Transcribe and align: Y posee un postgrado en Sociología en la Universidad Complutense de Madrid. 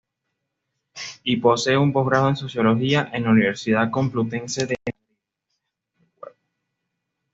Y 1.23 1.37
posee 1.37 1.77
un 1.77 1.93
postgrado 1.93 2.29
en 2.29 2.35
Sociología 2.35 3.11
en 3.13 3.25
la 3.25 3.29
Universidad 3.29 3.91
Complutense 3.91 4.65
de 4.65 4.75
Madrid. 4.83 6.35